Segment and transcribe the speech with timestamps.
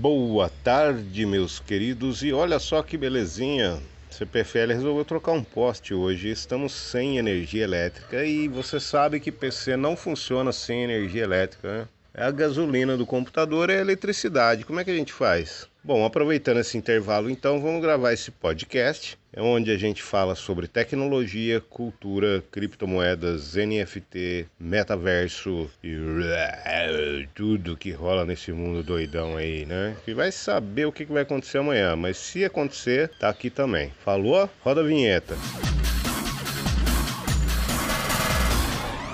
[0.00, 3.78] Boa tarde, meus queridos, e olha só que belezinha.
[4.10, 6.30] CPFL resolveu trocar um poste hoje.
[6.30, 11.88] Estamos sem energia elétrica e você sabe que PC não funciona sem energia elétrica, né?
[12.20, 14.66] A gasolina do computador é a eletricidade.
[14.66, 15.66] Como é que a gente faz?
[15.82, 20.68] Bom, aproveitando esse intervalo, então, vamos gravar esse podcast, é onde a gente fala sobre
[20.68, 29.96] tecnologia, cultura, criptomoedas, NFT, metaverso e tudo que rola nesse mundo doidão aí, né?
[30.04, 33.90] Que vai saber o que vai acontecer amanhã, mas se acontecer, tá aqui também.
[34.04, 34.50] Falou?
[34.62, 35.34] Roda a vinheta.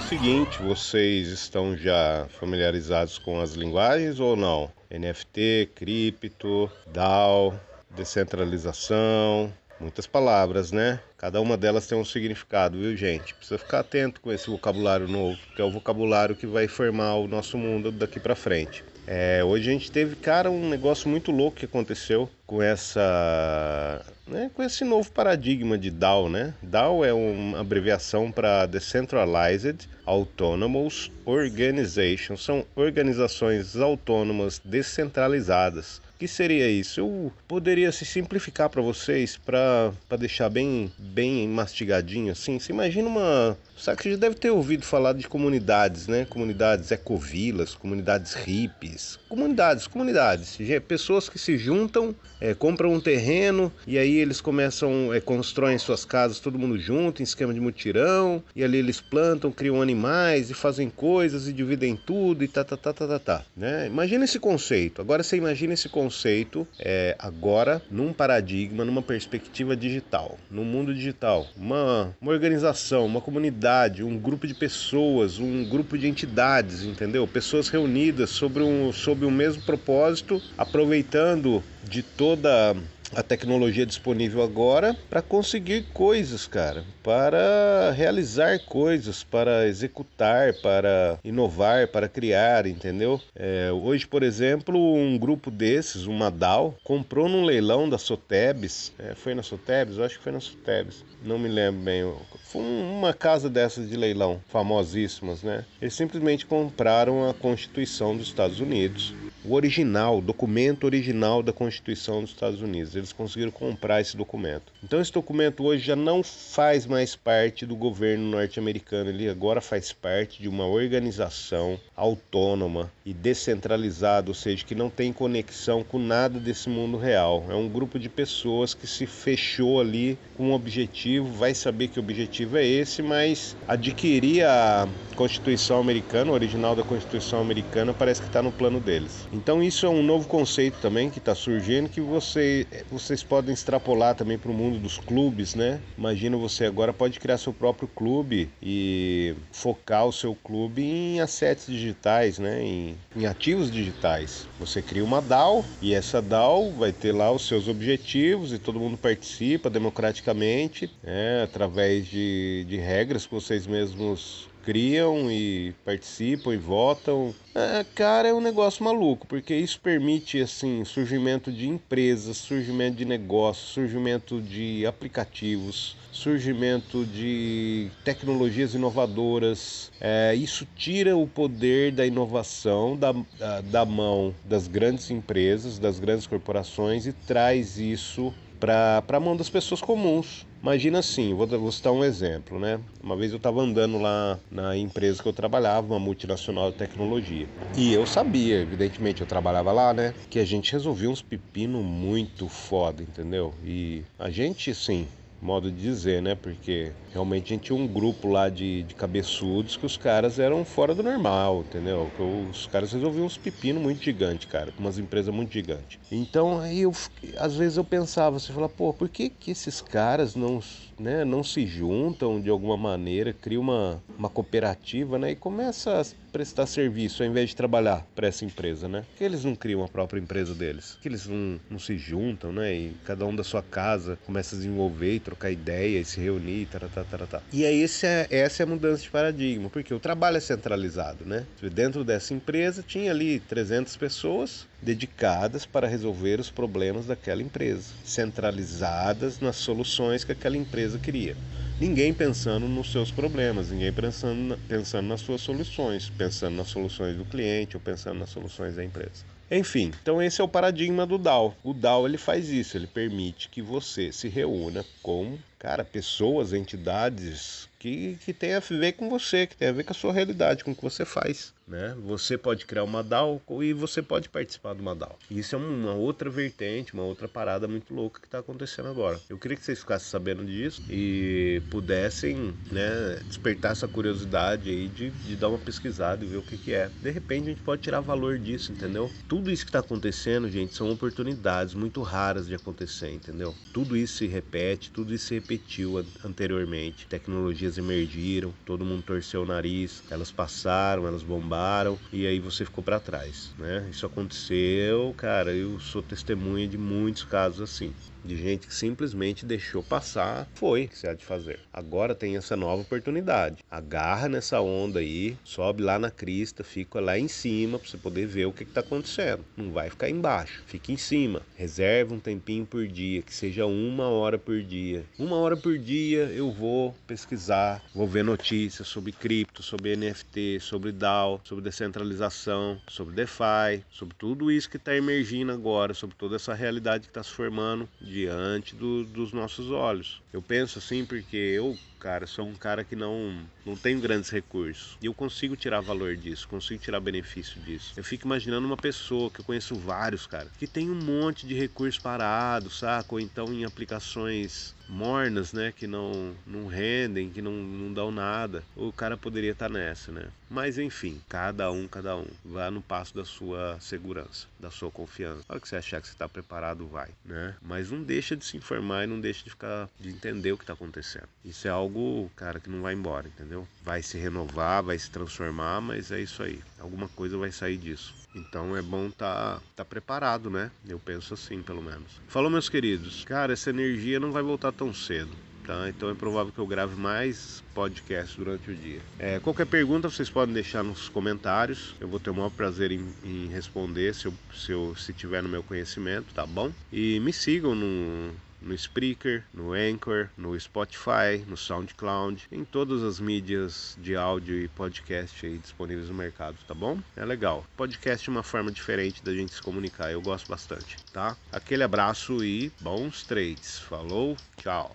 [0.08, 4.70] Seguinte, vocês estão já familiarizados com as linguagens ou não?
[4.88, 7.58] NFT, cripto, DAO,
[7.90, 11.00] descentralização, muitas palavras, né?
[11.18, 13.34] Cada uma delas tem um significado, viu, gente?
[13.34, 17.26] Precisa ficar atento com esse vocabulário novo, que é o vocabulário que vai formar o
[17.26, 18.84] nosso mundo daqui para frente.
[19.06, 24.50] É, hoje a gente teve, cara, um negócio muito louco que aconteceu com essa, né,
[24.52, 26.52] com esse novo paradigma de DAO, né?
[26.60, 37.00] DAO é uma abreviação para Decentralized Autonomous Organization, são organizações autônomas descentralizadas que seria isso?
[37.00, 42.58] Eu poderia se simplificar para vocês, para deixar bem, bem mastigadinho assim.
[42.58, 43.56] Você imagina uma.
[43.76, 46.24] Sabe que você já deve ter ouvido falar de comunidades, né?
[46.24, 49.18] Comunidades ecovilas, comunidades hippies.
[49.28, 50.56] Comunidades, comunidades.
[50.88, 56.06] Pessoas que se juntam, é, compram um terreno e aí eles começam, é, constroem suas
[56.06, 58.42] casas todo mundo junto, em esquema de mutirão.
[58.54, 62.76] E ali eles plantam, criam animais e fazem coisas e dividem tudo e tá, tá,
[62.78, 63.44] tá, tá, tá, tá.
[63.54, 63.86] Né?
[63.86, 65.02] Imagina esse conceito.
[65.02, 70.94] Agora você imagina esse conceito conceito é, agora num paradigma, numa perspectiva digital, no mundo
[70.94, 71.46] digital.
[71.56, 77.26] Uma, uma organização, uma comunidade, um grupo de pessoas, um grupo de entidades, entendeu?
[77.26, 82.76] Pessoas reunidas sobre um, sobre o mesmo propósito, aproveitando de toda
[83.14, 91.88] a tecnologia disponível agora para conseguir coisas, cara, para realizar coisas, para executar, para inovar,
[91.88, 93.20] para criar, entendeu?
[93.34, 99.14] É, hoje, por exemplo, um grupo desses, uma DAO, comprou num leilão da Sotebs, é,
[99.14, 99.98] foi na Sotebs?
[99.98, 102.12] Eu acho que foi na Sotebs, não me lembro bem.
[102.44, 105.64] Foi uma casa dessas de leilão, famosíssimas, né?
[105.80, 109.14] Eles simplesmente compraram a Constituição dos Estados Unidos
[109.48, 112.96] o original, o documento original da Constituição dos Estados Unidos.
[112.96, 114.72] Eles conseguiram comprar esse documento.
[114.82, 119.92] Então esse documento hoje já não faz mais parte do governo norte-americano, ele agora faz
[119.92, 126.40] parte de uma organização autônoma e descentralizada, ou seja, que não tem conexão com nada
[126.40, 127.44] desse mundo real.
[127.48, 132.00] É um grupo de pessoas que se fechou ali com um objetivo, vai saber que
[132.00, 138.20] o objetivo é esse, mas adquirir a Constituição americana, o original da Constituição americana, parece
[138.20, 139.26] que está no plano deles.
[139.36, 144.14] Então isso é um novo conceito também que está surgindo que você, vocês podem extrapolar
[144.14, 145.78] também para o mundo dos clubes, né?
[145.96, 151.66] Imagina você agora pode criar seu próprio clube e focar o seu clube em assets
[151.66, 152.62] digitais, né?
[152.62, 154.46] Em, em ativos digitais.
[154.58, 158.80] Você cria uma DAO e essa DAO vai ter lá os seus objetivos e todo
[158.80, 161.42] mundo participa democraticamente, né?
[161.42, 167.32] através de, de regras que vocês mesmos criam e participam e votam.
[167.54, 173.04] É, cara, é um negócio maluco, porque isso permite assim surgimento de empresas, surgimento de
[173.04, 179.92] negócios, surgimento de aplicativos, surgimento de tecnologias inovadoras.
[180.00, 186.00] É, isso tira o poder da inovação da, da, da mão das grandes empresas, das
[186.00, 190.46] grandes corporações e traz isso para a mão das pessoas comuns.
[190.62, 192.80] Imagina assim, vou, vou citar um exemplo, né?
[193.02, 197.46] Uma vez eu estava andando lá na empresa que eu trabalhava, uma multinacional de tecnologia.
[197.76, 200.14] E eu sabia, evidentemente, eu trabalhava lá, né?
[200.30, 203.54] Que a gente resolvia uns pepino muito foda, entendeu?
[203.62, 205.06] E a gente, sim,
[205.40, 206.34] modo de dizer, né?
[206.34, 210.64] Porque realmente a gente tinha um grupo lá de, de cabeçudos que os caras eram
[210.64, 212.10] fora do normal, entendeu?
[212.50, 215.98] Os caras resolviam uns pepinos muito gigantes, cara, com umas empresas muito gigantes.
[216.10, 216.92] Então aí eu,
[217.38, 220.60] às vezes eu pensava, você fala, pô, por que, que esses caras não,
[220.98, 225.32] né, não se juntam de alguma maneira, criam uma, uma cooperativa, né?
[225.32, 226.04] E começa a
[226.36, 229.06] prestar serviço ao invés de trabalhar para essa empresa, né?
[229.08, 230.98] Por que eles não criam a própria empresa deles?
[231.00, 232.74] Que eles não, não se juntam, né?
[232.74, 236.66] E cada um da sua casa começa a desenvolver e trocar ideia e se reunir
[236.66, 237.42] taratá, taratá.
[237.50, 241.24] E aí esse é, essa é a mudança de paradigma, porque o trabalho é centralizado,
[241.24, 241.46] né?
[241.72, 249.40] Dentro dessa empresa tinha ali 300 pessoas dedicadas para resolver os problemas daquela empresa, centralizadas
[249.40, 251.34] nas soluções que aquela empresa queria
[251.80, 257.24] ninguém pensando nos seus problemas, ninguém pensando, pensando nas suas soluções, pensando nas soluções do
[257.24, 259.24] cliente ou pensando nas soluções da empresa.
[259.50, 261.54] Enfim, então esse é o paradigma do DAO.
[261.62, 267.68] O DAO ele faz isso, ele permite que você se reúna com, cara, pessoas, entidades
[267.78, 270.64] que, que tem a ver com você, que tem a ver com a sua realidade,
[270.64, 271.54] com o que você faz.
[271.66, 271.96] Né?
[272.04, 275.18] Você pode criar uma DAO e você pode participar de uma DAO.
[275.28, 279.20] Isso é uma outra vertente, uma outra parada muito louca que está acontecendo agora.
[279.28, 285.10] Eu queria que vocês ficassem sabendo disso e pudessem né, despertar essa curiosidade aí de,
[285.10, 286.88] de dar uma pesquisada e ver o que, que é.
[287.02, 289.10] De repente a gente pode tirar valor disso, entendeu?
[289.28, 293.52] Tudo isso que está acontecendo, gente, são oportunidades muito raras de acontecer, entendeu?
[293.72, 297.06] Tudo isso se repete, tudo isso se repetiu anteriormente.
[297.06, 302.82] Tecnologias emergiram, todo mundo torceu o nariz, elas passaram, elas bombaram e aí você ficou
[302.82, 303.86] para trás, né?
[303.88, 307.94] Isso aconteceu, cara, eu sou testemunha de muitos casos assim
[308.26, 311.60] de gente que simplesmente deixou passar, foi que se há de fazer.
[311.72, 313.62] Agora tem essa nova oportunidade.
[313.70, 318.26] Agarra nessa onda aí, sobe lá na crista, fica lá em cima para você poder
[318.26, 319.44] ver o que está acontecendo.
[319.56, 321.42] Não vai ficar embaixo, fica em cima.
[321.54, 325.04] Reserva um tempinho por dia, que seja uma hora por dia.
[325.18, 330.92] Uma hora por dia eu vou pesquisar, vou ver notícias sobre cripto, sobre NFT, sobre
[330.92, 336.54] DAO, sobre descentralização, sobre DeFi, sobre tudo isso que está emergindo agora, sobre toda essa
[336.54, 340.22] realidade que está se formando diante do, dos nossos olhos.
[340.32, 342.26] Eu penso assim porque eu cara.
[342.26, 344.96] Sou um cara que não, não tenho grandes recursos.
[345.02, 347.92] E eu consigo tirar valor disso, consigo tirar benefício disso.
[347.96, 351.54] Eu fico imaginando uma pessoa, que eu conheço vários, cara, que tem um monte de
[351.54, 353.14] recursos parados, saca?
[353.14, 358.62] Ou então em aplicações mornas, né, que não, não rendem, que não, não dão nada.
[358.74, 360.28] O cara poderia estar tá nessa, né?
[360.48, 362.26] Mas enfim, cada um, cada um.
[362.44, 365.44] Vá no passo da sua segurança, da sua confiança.
[365.48, 367.56] Na hora que você achar que você está preparado, vai, né?
[367.60, 370.62] Mas não deixa de se informar e não deixa de ficar, de entender o que
[370.62, 371.28] está acontecendo.
[371.44, 373.66] Isso é algo algo, cara, que não vai embora, entendeu?
[373.82, 376.58] Vai se renovar, vai se transformar, mas é isso aí.
[376.78, 378.14] Alguma coisa vai sair disso.
[378.34, 380.70] Então é bom tá, tá preparado, né?
[380.86, 382.20] Eu penso assim, pelo menos.
[382.28, 383.24] Falou, meus queridos.
[383.24, 385.30] Cara, essa energia não vai voltar tão cedo.
[385.64, 385.88] Tá?
[385.88, 389.00] Então é provável que eu grave mais podcasts durante o dia.
[389.18, 391.96] É, qualquer pergunta vocês podem deixar nos comentários.
[392.00, 395.42] Eu vou ter o maior prazer em, em responder se, eu, se, eu, se tiver
[395.42, 396.70] no meu conhecimento, tá bom?
[396.92, 398.32] E me sigam no,
[398.66, 404.68] no Spreaker, no Anchor, no Spotify, no SoundCloud, em todas as mídias de áudio e
[404.68, 406.98] podcast aí disponíveis no mercado, tá bom?
[407.16, 407.64] É legal.
[407.76, 411.36] Podcast é uma forma diferente da gente se comunicar, eu gosto bastante, tá?
[411.50, 413.78] Aquele abraço e bons trades.
[413.78, 414.94] Falou, tchau.